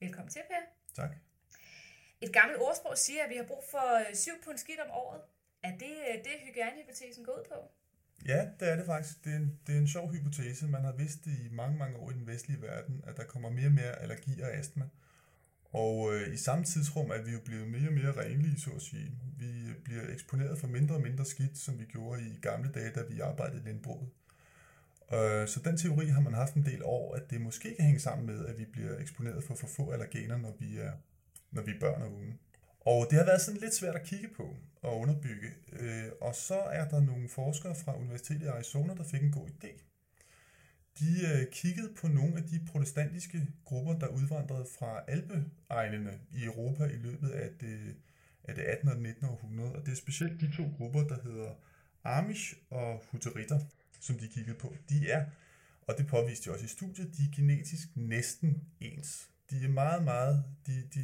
Velkommen 0.00 0.30
til, 0.30 0.42
Per. 0.50 0.62
Tak. 1.02 1.10
Et 2.20 2.32
gammelt 2.32 2.60
ordsprog 2.60 2.98
siger, 2.98 3.24
at 3.24 3.30
vi 3.30 3.36
har 3.36 3.44
brug 3.44 3.64
for 3.70 4.14
syv 4.14 4.42
pund 4.44 4.58
skidt 4.58 4.80
om 4.80 4.90
året. 4.90 5.20
Er 5.62 5.70
det 5.70 5.96
øh, 6.08 6.14
det, 6.24 6.34
hygiejnehypotesen 6.46 7.24
går 7.24 7.32
ud 7.32 7.44
på? 7.48 7.70
Ja, 8.26 8.48
det 8.60 8.68
er 8.72 8.76
det 8.76 8.86
faktisk. 8.86 9.24
Det 9.24 9.32
er, 9.32 9.36
en, 9.36 9.58
det 9.66 9.74
er 9.74 9.78
en 9.78 9.88
sjov 9.88 10.12
hypotese. 10.12 10.68
Man 10.68 10.84
har 10.84 10.92
vidst 10.92 11.26
i 11.26 11.48
mange, 11.50 11.78
mange 11.78 11.96
år 11.96 12.10
i 12.10 12.14
den 12.14 12.26
vestlige 12.26 12.62
verden, 12.62 13.04
at 13.06 13.16
der 13.16 13.24
kommer 13.24 13.50
mere 13.50 13.66
og 13.66 13.72
mere 13.72 14.02
allergi 14.02 14.40
og 14.40 14.52
astma. 14.52 14.84
Og 15.72 16.14
øh, 16.14 16.34
i 16.34 16.36
samme 16.36 16.64
tidsrum 16.64 17.10
er 17.10 17.22
vi 17.22 17.30
jo 17.32 17.40
blevet 17.44 17.68
mere 17.68 17.88
og 17.88 17.94
mere 17.94 18.12
renlige, 18.12 18.60
så 18.60 18.70
at 18.76 18.82
sige. 18.82 19.10
Vi 19.38 19.68
øh, 19.68 19.76
bliver 19.84 20.12
eksponeret 20.12 20.58
for 20.58 20.66
mindre 20.66 20.94
og 20.94 21.02
mindre 21.02 21.24
skidt, 21.24 21.58
som 21.58 21.78
vi 21.78 21.84
gjorde 21.84 22.22
i 22.22 22.38
gamle 22.42 22.72
dage, 22.72 22.90
da 22.90 23.02
vi 23.02 23.20
arbejdede 23.20 23.62
i 23.62 23.68
landbruget. 23.68 24.08
Øh, 25.12 25.48
så 25.48 25.60
den 25.64 25.76
teori 25.76 26.06
har 26.06 26.20
man 26.20 26.34
haft 26.34 26.54
en 26.54 26.64
del 26.64 26.82
år, 26.84 27.14
at 27.14 27.30
det 27.30 27.40
måske 27.40 27.74
kan 27.76 27.84
hænge 27.84 28.00
sammen 28.00 28.26
med, 28.26 28.46
at 28.46 28.58
vi 28.58 28.64
bliver 28.64 28.98
eksponeret 28.98 29.44
for 29.44 29.54
for 29.54 29.66
få 29.66 29.90
allergener, 29.90 30.36
når 30.36 30.56
vi 30.58 30.78
er, 30.78 30.92
når 31.50 31.62
vi 31.62 31.70
er 31.70 31.80
børn 31.80 32.02
og 32.02 32.14
unge. 32.14 32.38
Og 32.80 33.06
det 33.10 33.18
har 33.18 33.24
været 33.24 33.40
sådan 33.40 33.60
lidt 33.60 33.74
svært 33.74 33.94
at 33.94 34.06
kigge 34.06 34.28
på 34.28 34.56
og 34.82 35.00
underbygge. 35.00 35.48
Øh, 35.72 36.08
og 36.20 36.34
så 36.34 36.58
er 36.58 36.88
der 36.88 37.00
nogle 37.00 37.28
forskere 37.28 37.74
fra 37.74 37.98
Universitetet 37.98 38.42
i 38.42 38.46
Arizona, 38.46 38.94
der 38.94 39.04
fik 39.04 39.22
en 39.22 39.32
god 39.32 39.48
idé. 39.48 39.82
De 40.98 41.10
øh, 41.32 41.52
kiggede 41.52 41.94
på 41.94 42.08
nogle 42.08 42.36
af 42.36 42.42
de 42.42 42.60
protestantiske 42.72 43.46
grupper, 43.64 43.98
der 43.98 44.06
udvandrede 44.06 44.66
fra 44.78 45.02
alpeegnene 45.08 46.18
i 46.34 46.44
Europa 46.44 46.84
i 46.84 46.96
løbet 46.96 47.30
af 47.30 47.50
det, 47.60 47.96
af 48.44 48.54
det 48.54 48.62
18. 48.62 48.88
og 48.88 48.96
19. 48.96 49.26
århundrede. 49.26 49.72
Og 49.72 49.86
det 49.86 49.92
er 49.92 49.96
specielt 49.96 50.40
de 50.40 50.56
to 50.56 50.64
grupper, 50.76 51.02
der 51.06 51.22
hedder 51.22 51.50
Amish 52.04 52.56
og 52.70 53.02
Hutteritter, 53.10 53.60
som 54.00 54.18
de 54.18 54.28
kiggede 54.28 54.58
på. 54.58 54.74
De 54.88 55.10
er, 55.10 55.26
og 55.86 55.98
det 55.98 56.06
påviste 56.06 56.50
de 56.50 56.54
også 56.54 56.64
i 56.64 56.68
studiet, 56.68 57.16
de 57.16 57.22
er 57.22 57.36
genetisk 57.36 57.88
næsten 57.94 58.62
ens 58.80 59.29
de 59.50 59.64
er 59.64 59.68
meget, 59.68 60.04
meget, 60.04 60.44
de, 60.66 60.72
de, 60.94 61.00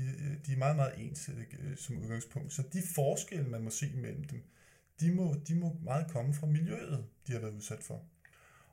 de 0.46 0.52
er 0.52 0.56
meget, 0.56 0.76
meget 0.76 0.94
ens 0.96 1.28
øh, 1.28 1.76
som 1.76 1.98
udgangspunkt. 1.98 2.52
Så 2.52 2.62
de 2.72 2.82
forskelle, 2.94 3.48
man 3.48 3.62
må 3.62 3.70
se 3.70 3.90
mellem 3.94 4.24
dem, 4.24 4.42
de 5.00 5.12
må, 5.12 5.34
de 5.48 5.54
må 5.54 5.76
meget 5.84 6.10
komme 6.10 6.34
fra 6.34 6.46
miljøet, 6.46 7.04
de 7.26 7.32
har 7.32 7.40
været 7.40 7.52
udsat 7.52 7.82
for. 7.82 8.02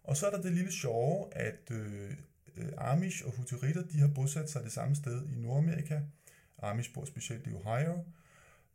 Og 0.04 0.18
så 0.18 0.28
er 0.28 0.32
der 0.32 0.42
det 0.42 0.52
lille 0.52 0.72
sjove, 0.72 1.34
at 1.34 1.72
øh, 1.72 2.12
øh 2.58 2.72
Amish 2.78 3.26
og 3.26 3.32
Hutteritter, 3.32 3.84
de 3.84 4.00
har 4.00 4.08
bosat 4.08 4.50
sig 4.50 4.64
det 4.64 4.72
samme 4.72 4.96
sted 4.96 5.28
i 5.30 5.36
Nordamerika. 5.36 6.00
Amish 6.62 6.94
bor 6.94 7.06
specielt 7.06 7.48
i 7.48 7.54
Ohio, 7.54 8.06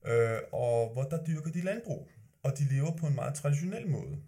øh, 0.04 0.38
og 0.52 0.92
hvor 0.92 1.02
der 1.02 1.24
dyrker 1.24 1.50
de 1.50 1.60
landbrug, 1.60 2.08
og 2.42 2.58
de 2.58 2.64
lever 2.64 2.96
på 2.96 3.06
en 3.06 3.14
meget 3.14 3.34
traditionel 3.34 3.88
måde 3.88 4.18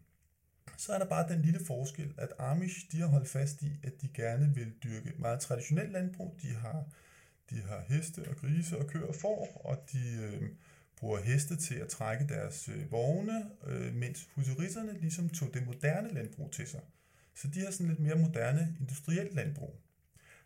så 0.80 0.92
er 0.92 0.98
der 0.98 1.06
bare 1.06 1.28
den 1.28 1.42
lille 1.42 1.60
forskel, 1.66 2.14
at 2.16 2.32
Amish 2.38 2.92
de 2.92 3.00
har 3.00 3.06
holdt 3.06 3.28
fast 3.28 3.62
i, 3.62 3.72
at 3.82 4.02
de 4.02 4.08
gerne 4.14 4.54
vil 4.54 4.72
dyrke 4.84 5.12
meget 5.18 5.40
traditionelt 5.40 5.92
landbrug. 5.92 6.38
De 6.42 6.54
har, 6.54 6.84
de 7.50 7.62
har 7.62 7.84
heste 7.88 8.28
og 8.28 8.36
grise 8.36 8.78
og 8.78 8.86
køer 8.86 9.06
og 9.06 9.14
får, 9.14 9.60
og 9.64 9.84
de 9.92 10.02
øh, 10.22 10.48
bruger 10.96 11.20
heste 11.20 11.56
til 11.56 11.74
at 11.74 11.88
trække 11.88 12.26
deres 12.28 12.68
øh, 12.68 12.92
vogne, 12.92 13.50
øh, 13.66 13.94
mens 13.94 14.28
huseritterne 14.34 15.00
ligesom 15.00 15.28
tog 15.28 15.54
det 15.54 15.66
moderne 15.66 16.14
landbrug 16.14 16.52
til 16.52 16.66
sig. 16.66 16.80
Så 17.34 17.48
de 17.48 17.60
har 17.60 17.70
sådan 17.70 17.88
lidt 17.88 18.00
mere 18.00 18.16
moderne 18.16 18.76
industrielt 18.80 19.34
landbrug. 19.34 19.80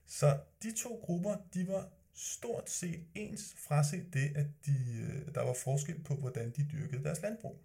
Så 0.07 0.39
de 0.63 0.73
to 0.73 1.01
grupper, 1.05 1.37
de 1.55 1.69
var 1.69 1.89
stort 2.15 2.71
set 2.71 3.01
ens, 3.15 3.55
fraset 3.59 4.15
det, 4.15 4.37
at 4.37 4.47
de, 4.67 4.77
øh, 5.03 5.35
der 5.35 5.43
var 5.43 5.55
forskel 5.65 6.03
på, 6.03 6.15
hvordan 6.15 6.51
de 6.51 6.67
dyrkede 6.73 7.05
deres 7.05 7.23
landbrug. 7.23 7.61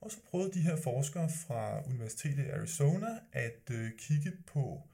Og 0.00 0.10
så 0.10 0.18
prøvede 0.30 0.52
de 0.52 0.60
her 0.60 0.76
forskere 0.76 1.30
fra 1.30 1.82
Universitetet 1.86 2.46
i 2.46 2.48
Arizona 2.48 3.18
at 3.32 3.70
øh, 3.70 3.90
kigge 3.98 4.32
på 4.46 4.88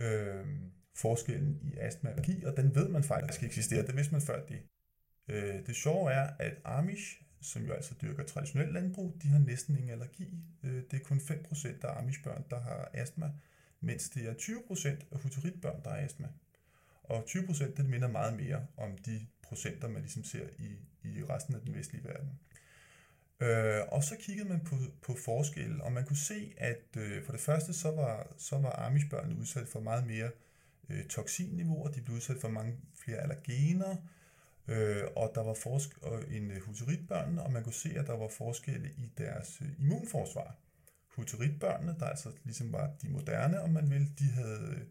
øh, 0.00 0.46
forskellen 0.94 1.60
i 1.62 1.76
astma 1.78 2.10
og 2.10 2.16
allergi, 2.16 2.44
og 2.44 2.56
den 2.56 2.74
ved 2.74 2.88
man 2.88 3.04
faktisk 3.04 3.42
eksisterer. 3.42 3.86
Det 3.86 3.96
vidste 3.96 4.12
man 4.12 4.22
før 4.22 4.46
det. 4.46 4.62
Øh, 5.28 5.66
det 5.66 5.76
sjove 5.76 6.12
er, 6.12 6.30
at 6.38 6.54
Amish, 6.64 7.22
som 7.40 7.62
jo 7.66 7.72
altså 7.72 7.94
dyrker 8.02 8.24
traditionelt 8.24 8.72
landbrug, 8.72 9.16
de 9.22 9.28
har 9.28 9.38
næsten 9.38 9.76
ingen 9.76 9.90
allergi. 9.90 10.34
Øh, 10.64 10.82
det 10.90 10.92
er 11.00 11.04
kun 11.04 11.18
5% 11.18 11.86
af 11.86 11.98
Amish-børn, 11.98 12.44
der 12.50 12.60
har 12.60 12.90
astma, 12.94 13.30
mens 13.80 14.08
det 14.08 14.28
er 14.28 14.34
20% 14.34 14.88
af 14.88 15.20
huteritbørn, 15.20 15.80
der 15.84 15.90
har 15.90 15.96
astma. 15.96 16.28
Og 17.02 17.24
20% 17.28 17.76
det 17.76 17.84
minder 17.84 18.08
meget 18.08 18.36
mere 18.36 18.66
om 18.76 18.98
de 18.98 19.26
procenter, 19.42 19.88
man 19.88 20.02
ligesom 20.02 20.24
ser 20.24 20.46
i, 20.58 20.76
i 21.04 21.24
resten 21.24 21.54
af 21.54 21.60
den 21.60 21.74
vestlige 21.74 22.04
verden. 22.04 22.30
Øh, 23.40 23.80
og 23.88 24.04
så 24.04 24.16
kiggede 24.16 24.48
man 24.48 24.60
på, 24.60 24.76
på 25.02 25.14
forskelle, 25.24 25.84
og 25.84 25.92
man 25.92 26.04
kunne 26.04 26.16
se, 26.16 26.54
at 26.56 26.96
øh, 26.96 27.24
for 27.24 27.32
det 27.32 27.40
første, 27.40 27.72
så 27.72 27.90
var, 27.90 28.26
så 28.38 28.58
var 28.58 28.86
amishbørnene 28.86 29.40
udsat 29.40 29.68
for 29.68 29.80
meget 29.80 30.06
mere 30.06 30.30
øh, 30.88 31.04
toksinniveauer, 31.04 31.88
de 31.88 32.00
blev 32.00 32.16
udsat 32.16 32.36
for 32.40 32.48
mange 32.48 32.76
flere 32.94 33.18
allergener, 33.18 33.96
øh, 34.68 35.02
og 35.16 35.32
der 35.34 35.42
var 35.42 35.54
forsk 35.54 35.98
end 36.30 36.52
øh, 36.52 36.60
huteritbørnene, 36.60 37.42
og 37.42 37.52
man 37.52 37.64
kunne 37.64 37.72
se, 37.72 37.92
at 37.96 38.06
der 38.06 38.16
var 38.16 38.28
forskelle 38.28 38.90
i 38.96 39.12
deres 39.18 39.62
øh, 39.62 39.68
immunforsvar. 39.78 40.54
Huteritbørnene, 41.08 41.96
der 42.00 42.06
altså 42.06 42.32
ligesom 42.44 42.72
var 42.72 42.90
de 43.02 43.08
moderne, 43.08 43.60
om 43.60 43.70
man 43.70 43.90
vil, 43.90 44.18
de 44.18 44.24
havde 44.24 44.74
øh, 44.76 44.82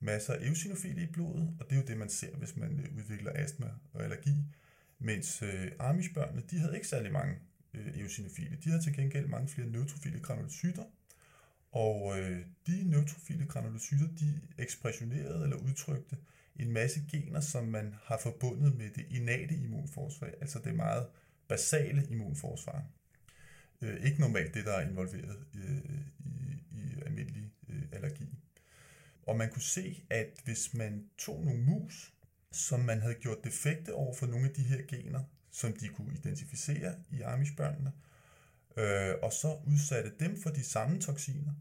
masser 0.00 0.34
af 0.34 0.38
eosinofile 0.38 1.02
i 1.02 1.06
blodet, 1.06 1.56
og 1.60 1.70
det 1.70 1.72
er 1.72 1.80
jo 1.80 1.86
det, 1.86 1.96
man 1.96 2.08
ser, 2.08 2.36
hvis 2.36 2.56
man 2.56 2.80
øh, 2.80 2.96
udvikler 2.96 3.32
astma 3.34 3.66
og 3.92 4.02
allergi, 4.02 4.34
mens 4.98 5.42
øh, 5.42 5.72
Amish-børnene, 5.78 6.42
de 6.50 6.58
havde 6.58 6.74
ikke 6.74 6.88
særlig 6.88 7.12
mange 7.12 7.34
øh, 7.74 7.98
eosinofile. 8.00 8.58
De 8.64 8.70
har 8.70 8.80
til 8.80 8.94
gengæld 8.94 9.26
mange 9.26 9.48
flere 9.48 9.68
neutrofile 9.68 10.20
granulocytter, 10.20 10.84
og 11.72 12.18
øh, 12.18 12.46
de 12.66 12.90
neutrofile 12.90 13.46
granulocytter, 13.46 14.06
de 14.20 14.40
ekspressionerede 14.58 15.42
eller 15.42 15.56
udtrykte 15.56 16.16
en 16.56 16.72
masse 16.72 17.00
gener, 17.10 17.40
som 17.40 17.64
man 17.64 17.94
har 18.04 18.18
forbundet 18.18 18.76
med 18.76 18.90
det 18.90 19.06
innate 19.10 19.54
immunforsvar, 19.54 20.26
altså 20.40 20.58
det 20.64 20.74
meget 20.74 21.06
basale 21.48 22.06
immunforsvar. 22.10 22.84
Øh, 23.82 24.04
ikke 24.04 24.20
normalt 24.20 24.54
det, 24.54 24.64
der 24.64 24.72
er 24.72 24.88
involveret 24.88 25.38
øh, 25.54 26.00
i, 26.18 26.62
i 26.72 27.02
almindelig 27.06 27.52
øh, 27.68 27.82
allergi. 27.92 28.28
Og 29.22 29.36
man 29.36 29.50
kunne 29.50 29.62
se, 29.62 30.04
at 30.10 30.40
hvis 30.44 30.74
man 30.74 31.10
tog 31.18 31.44
nogle 31.44 31.62
mus, 31.62 32.12
som 32.52 32.80
man 32.80 33.00
havde 33.00 33.14
gjort 33.14 33.44
defekte 33.44 33.94
over 33.94 34.14
for 34.14 34.26
nogle 34.26 34.48
af 34.48 34.54
de 34.54 34.62
her 34.62 34.82
gener, 34.82 35.24
som 35.58 35.72
de 35.72 35.88
kunne 35.88 36.14
identificere 36.14 36.94
i 37.10 37.22
Amish-børnene, 37.22 37.92
øh, 38.76 39.14
og 39.22 39.32
så 39.32 39.56
udsatte 39.66 40.12
dem 40.20 40.42
for 40.42 40.50
de 40.50 40.64
samme 40.64 41.00
toksiner, 41.00 41.52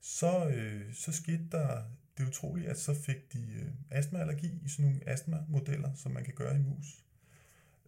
så, 0.00 0.48
øh, 0.48 0.94
så 0.94 1.12
skete 1.12 1.48
der 1.52 1.82
det 2.18 2.26
utrolige, 2.26 2.68
at 2.68 2.78
så 2.78 2.94
fik 2.94 3.32
de 3.32 3.52
øh, 3.52 3.70
astmaallergi 3.90 4.60
i 4.64 4.68
sådan 4.68 4.84
nogle 4.84 5.08
astma-modeller, 5.08 5.94
som 5.94 6.12
man 6.12 6.24
kan 6.24 6.34
gøre 6.34 6.56
i 6.56 6.58
mus. 6.58 7.04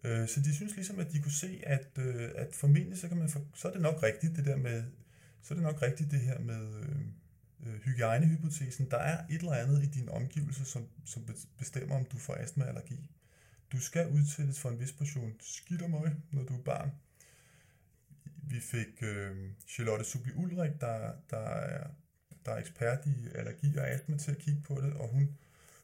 Øh, 0.03 0.27
så 0.27 0.39
de 0.39 0.55
synes 0.55 0.75
ligesom, 0.75 0.99
at 0.99 1.11
de 1.11 1.21
kunne 1.21 1.31
se, 1.31 1.61
at, 1.63 1.87
øh, 1.97 2.31
at 2.35 2.55
formentlig 2.55 2.97
så, 2.97 3.07
kan 3.07 3.17
man 3.17 3.29
for, 3.29 3.41
så 3.55 3.67
er 3.67 3.71
det 3.71 3.81
nok 3.81 4.03
rigtigt 4.03 4.35
det 4.35 4.45
der 4.45 4.57
med, 4.57 4.83
så 5.41 5.53
er 5.53 5.55
det 5.55 5.63
nok 5.63 5.81
rigtigt 5.81 6.11
det 6.11 6.19
her 6.19 6.39
med 6.39 6.79
øh, 6.79 6.99
øh, 7.65 7.79
hygiejnehypotesen. 7.81 8.91
Der 8.91 8.97
er 8.97 9.25
et 9.29 9.39
eller 9.39 9.53
andet 9.53 9.83
i 9.83 9.87
din 9.87 10.09
omgivelse, 10.09 10.65
som, 10.65 10.87
som 11.05 11.27
bestemmer, 11.57 11.95
om 11.95 12.05
du 12.05 12.17
får 12.17 12.35
astmaallergi. 12.35 13.09
Du 13.71 13.79
skal 13.79 14.07
udsættes 14.07 14.59
for 14.59 14.69
en 14.69 14.79
vis 14.79 14.91
portion 14.91 15.35
skidt 15.39 15.81
og 15.81 15.89
møg, 15.89 16.11
når 16.31 16.43
du 16.43 16.57
er 16.57 16.63
barn. 16.63 16.91
Vi 18.43 18.59
fik 18.59 19.03
øh, 19.03 19.51
Charlotte 19.67 20.05
Subli 20.05 20.33
Ulrik, 20.33 20.71
der, 20.81 21.13
der, 21.29 21.37
er, 21.37 21.87
der 22.45 22.51
er 22.51 22.57
ekspert 22.57 23.05
i 23.05 23.27
allergi 23.35 23.77
og 23.77 23.87
astma, 23.87 24.17
til 24.17 24.31
at 24.31 24.37
kigge 24.37 24.61
på 24.61 24.81
det, 24.81 24.93
og 24.93 25.07
hun 25.07 25.37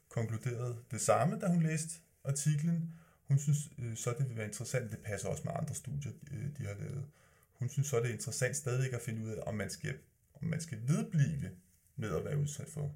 konkluderede 0.09 0.83
det 0.91 1.01
samme, 1.01 1.39
da 1.39 1.47
hun 1.47 1.63
læste 1.63 1.99
artiklen. 2.23 2.93
Hun 3.27 3.39
synes 3.39 3.57
øh, 3.79 3.97
så, 3.97 4.15
det 4.17 4.29
vil 4.29 4.37
være 4.37 4.47
interessant, 4.47 4.91
det 4.91 4.99
passer 4.99 5.29
også 5.29 5.43
med 5.45 5.53
andre 5.55 5.75
studier, 5.75 6.11
øh, 6.31 6.57
de 6.57 6.65
har 6.65 6.73
lavet. 6.73 7.05
Hun 7.53 7.69
synes 7.69 7.87
så, 7.87 7.97
det 7.99 8.09
er 8.09 8.13
interessant 8.13 8.55
stadig 8.55 8.93
at 8.93 9.01
finde 9.01 9.21
ud 9.21 9.31
af, 9.31 9.43
om 9.45 9.55
man 9.55 9.69
skal, 9.69 9.97
om 10.33 10.47
man 10.47 10.61
skal 10.61 10.79
vedblive 10.87 11.51
med 11.95 12.15
at 12.15 12.25
være 12.25 12.37
udsat 12.37 12.67
for 12.69 12.95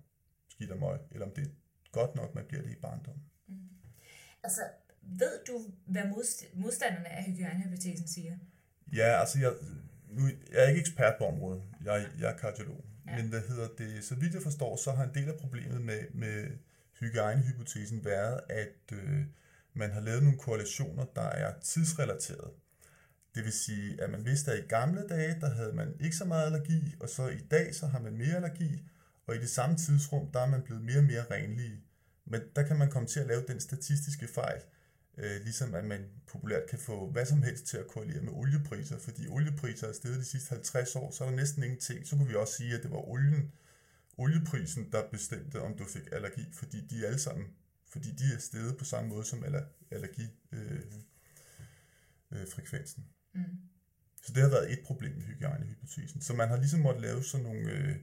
skidt 0.49 0.71
og 0.71 0.79
møg, 0.79 0.99
eller 1.11 1.25
om 1.25 1.31
det 1.31 1.47
er 1.47 1.51
godt 1.91 2.15
nok, 2.15 2.35
man 2.35 2.45
bliver 2.45 2.63
det 2.63 2.71
i 2.71 2.75
barndommen. 2.75 3.23
Mm. 3.47 3.69
Altså, 4.43 4.61
ved 5.01 5.45
du, 5.47 5.61
hvad 5.85 6.03
modstanderne 6.53 7.09
af 7.09 7.23
hygiejnehypotesen 7.23 8.07
siger? 8.07 8.37
Ja, 8.93 9.19
altså, 9.19 9.39
jeg, 9.39 9.53
nu, 10.09 10.27
jeg 10.51 10.63
er 10.63 10.67
ikke 10.67 10.79
ekspert 10.79 11.13
på 11.17 11.25
området. 11.25 11.63
Jeg, 11.85 12.07
jeg 12.19 12.31
er 12.31 12.37
kardiolog. 12.37 12.85
Ja. 13.07 13.15
Men 13.15 13.29
hvad 13.29 13.41
hedder 13.47 13.67
det, 13.77 14.03
så 14.03 14.15
vidt 14.15 14.33
jeg 14.33 14.41
forstår, 14.41 14.75
så 14.75 14.91
har 14.91 15.03
en 15.03 15.13
del 15.13 15.29
af 15.29 15.37
problemet 15.37 15.81
med, 15.81 15.99
med 16.13 16.47
hygiejnehypotesen 16.99 18.05
været, 18.05 18.39
at 18.49 18.93
øh, 18.93 19.25
man 19.73 19.91
har 19.91 20.01
lavet 20.01 20.23
nogle 20.23 20.37
korrelationer, 20.37 21.05
der 21.15 21.21
er 21.21 21.59
tidsrelateret. 21.59 22.51
Det 23.35 23.43
vil 23.43 23.53
sige, 23.53 24.01
at 24.01 24.09
man 24.09 24.25
vidste, 24.25 24.51
at 24.51 24.59
i 24.59 24.67
gamle 24.67 25.07
dage, 25.07 25.39
der 25.41 25.49
havde 25.49 25.73
man 25.73 25.95
ikke 25.99 26.15
så 26.15 26.25
meget 26.25 26.45
allergi, 26.45 26.95
og 26.99 27.09
så 27.09 27.27
i 27.27 27.39
dag, 27.51 27.75
så 27.75 27.87
har 27.87 27.99
man 27.99 28.17
mere 28.17 28.35
allergi, 28.35 28.89
og 29.27 29.35
i 29.35 29.39
det 29.39 29.49
samme 29.49 29.77
tidsrum, 29.77 30.31
der 30.31 30.39
er 30.39 30.45
man 30.45 30.61
blevet 30.61 30.83
mere 30.83 30.97
og 30.97 31.03
mere 31.03 31.25
renlige. 31.31 31.83
Men 32.25 32.41
der 32.55 32.63
kan 32.63 32.77
man 32.77 32.89
komme 32.89 33.07
til 33.07 33.19
at 33.19 33.27
lave 33.27 33.43
den 33.47 33.59
statistiske 33.59 34.27
fejl, 34.27 34.61
øh, 35.17 35.41
ligesom 35.43 35.75
at 35.75 35.85
man 35.85 36.09
populært 36.27 36.69
kan 36.69 36.79
få 36.79 37.11
hvad 37.11 37.25
som 37.25 37.43
helst 37.43 37.65
til 37.65 37.77
at 37.77 37.87
korrelere 37.87 38.21
med 38.21 38.33
oliepriser, 38.33 38.99
fordi 38.99 39.27
oliepriser 39.27 39.87
er 39.87 39.93
steget 39.93 40.19
de 40.19 40.25
sidste 40.25 40.49
50 40.49 40.95
år, 40.95 41.11
så 41.11 41.23
er 41.23 41.29
der 41.29 41.35
næsten 41.35 41.63
ingenting. 41.63 42.07
Så 42.07 42.15
kunne 42.15 42.27
vi 42.27 42.35
også 42.35 42.53
sige, 42.53 42.75
at 42.75 42.83
det 42.83 42.91
var 42.91 43.09
olien, 43.09 43.51
olieprisen, 44.17 44.91
der 44.91 45.09
bestemte, 45.11 45.61
om 45.61 45.77
du 45.77 45.85
fik 45.85 46.07
allergi, 46.11 46.45
fordi 46.53 46.87
de 46.87 47.03
er 47.03 47.07
alle 47.07 47.19
sammen, 47.19 47.47
fordi 47.87 48.11
de 48.11 48.33
er 48.33 48.39
steget 48.39 48.77
på 48.77 48.85
samme 48.85 49.09
måde 49.09 49.25
som 49.25 49.43
allergifrekvensen. 49.91 51.07
Øh, 52.31 52.41
øh, 52.41 52.47
frekvensen. 52.47 53.05
mm. 53.33 53.43
Så 54.23 54.33
det 54.33 54.43
har 54.43 54.49
været 54.49 54.71
et 54.71 54.79
problem 54.85 55.15
med 55.15 55.23
hygiejnehypotesen. 55.23 56.21
Så 56.21 56.33
man 56.33 56.49
har 56.49 56.57
ligesom 56.57 56.79
måttet 56.79 57.01
lave 57.01 57.23
sådan 57.23 57.43
nogle 57.43 57.71
øh, 57.71 57.95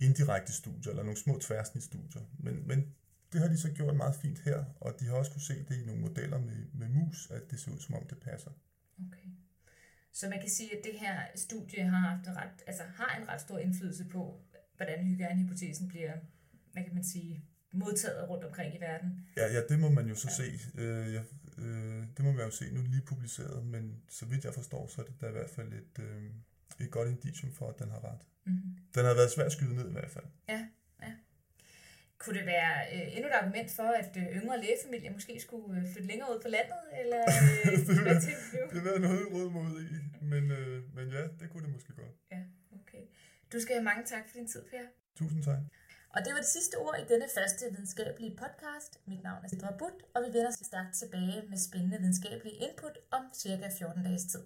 indirekte 0.00 0.52
studier, 0.52 0.90
eller 0.90 1.02
nogle 1.02 1.18
små 1.18 1.38
tværsnitstudier. 1.38 2.22
Men, 2.38 2.68
men 2.68 2.94
det 3.32 3.40
har 3.40 3.48
de 3.48 3.58
så 3.58 3.70
gjort 3.72 3.96
meget 3.96 4.14
fint 4.14 4.38
her, 4.38 4.64
og 4.80 5.00
de 5.00 5.06
har 5.06 5.14
også 5.14 5.30
kunne 5.32 5.42
se 5.42 5.64
det 5.68 5.82
i 5.82 5.84
nogle 5.86 6.00
modeller 6.00 6.38
med, 6.38 6.66
med 6.74 6.88
mus, 6.88 7.30
at 7.30 7.50
det 7.50 7.60
ser 7.60 7.72
ud 7.72 7.78
som 7.78 7.94
om 7.94 8.06
det 8.06 8.18
passer. 8.18 8.50
Okay. 9.06 9.28
Så 10.12 10.28
man 10.28 10.40
kan 10.40 10.50
sige, 10.50 10.78
at 10.78 10.84
det 10.84 10.98
her 11.00 11.20
studie 11.34 11.84
har 11.84 11.98
haft 11.98 12.28
en 12.28 12.36
ret, 12.36 12.62
altså 12.66 12.82
har 12.82 13.20
en 13.20 13.28
ret 13.28 13.40
stor 13.40 13.58
indflydelse 13.58 14.04
på, 14.04 14.40
hvordan 14.76 15.04
hygiejnehypotesen 15.04 15.88
bliver, 15.88 16.12
hvad 16.72 16.84
kan 16.84 16.94
man 16.94 17.04
sige, 17.04 17.44
modtaget 17.72 18.28
rundt 18.28 18.44
omkring 18.44 18.74
i 18.74 18.80
verden. 18.80 19.26
Ja, 19.36 19.52
ja 19.52 19.60
det 19.68 19.80
må 19.80 19.88
man 19.88 20.06
jo 20.06 20.14
så 20.14 20.28
ja. 20.28 20.34
se. 20.34 20.80
Øh, 20.80 21.12
ja, 21.12 21.22
øh, 21.58 22.04
det 22.16 22.24
må 22.24 22.32
man 22.32 22.44
jo 22.44 22.50
se. 22.50 22.74
Nu 22.74 22.82
lige 22.82 23.02
publiceret, 23.02 23.66
men 23.66 24.02
så 24.08 24.26
vidt 24.26 24.44
jeg 24.44 24.54
forstår, 24.54 24.86
så 24.86 25.00
er 25.00 25.04
det 25.04 25.20
da 25.20 25.28
i 25.28 25.32
hvert 25.32 25.50
fald 25.50 25.72
et, 25.72 25.98
øh, 25.98 26.30
et 26.80 26.90
godt 26.90 27.08
indicium 27.08 27.52
for, 27.52 27.68
at 27.68 27.78
den 27.78 27.90
har 27.90 28.04
ret. 28.04 28.20
Mm-hmm. 28.46 28.76
Den 28.94 29.04
har 29.04 29.14
været 29.14 29.30
svært 29.30 29.46
at 29.46 29.52
skyde 29.52 29.74
ned 29.74 29.88
i 29.88 29.92
hvert 29.92 30.10
fald. 30.10 30.24
Ja. 30.48 30.66
Kunne 32.22 32.38
det 32.38 32.46
være 32.46 32.72
øh, 32.94 33.16
endnu 33.16 33.26
et 33.28 33.36
argument 33.40 33.70
for, 33.78 33.88
at 34.02 34.12
øh, 34.20 34.26
yngre 34.38 34.56
lægefamilier 34.64 35.12
måske 35.12 35.40
skulle 35.40 35.68
øh, 35.78 35.92
flytte 35.92 36.08
længere 36.12 36.28
ud 36.34 36.40
på 36.46 36.48
landet? 36.56 36.82
Eller, 37.00 37.22
øh, 37.22 37.78
det, 37.86 38.02
vil, 38.06 38.16
det 38.74 38.80
vil 38.84 39.00
noget 39.08 39.24
råd 39.34 39.48
mod 39.58 39.72
i, 39.82 39.98
men, 40.32 40.44
øh, 40.58 40.94
men 40.96 41.06
ja, 41.16 41.22
det 41.40 41.46
kunne 41.50 41.64
det 41.66 41.72
måske 41.76 41.92
godt. 42.00 42.14
Ja, 42.34 42.40
okay. 42.80 43.02
Du 43.52 43.60
skal 43.60 43.72
have 43.76 43.84
mange 43.90 44.04
tak 44.12 44.24
for 44.28 44.34
din 44.38 44.48
tid, 44.48 44.62
Per. 44.70 44.86
Tusind 45.18 45.42
tak. 45.42 45.62
Og 46.14 46.20
det 46.24 46.30
var 46.34 46.40
det 46.44 46.52
sidste 46.56 46.76
ord 46.84 46.96
i 47.02 47.04
denne 47.12 47.28
første 47.36 47.64
videnskabelige 47.70 48.36
podcast. 48.42 48.92
Mit 49.06 49.22
navn 49.22 49.44
er 49.44 49.48
Sidra 49.48 49.72
Butt, 49.80 49.98
og 50.14 50.22
vi 50.24 50.28
vender 50.36 50.50
stærkt 50.50 50.94
tilbage 50.94 51.38
med 51.50 51.58
spændende 51.58 51.98
videnskabelige 51.98 52.56
input 52.66 52.98
om 53.10 53.24
cirka 53.34 53.68
14 53.78 54.04
dages 54.04 54.24
tid. 54.32 54.42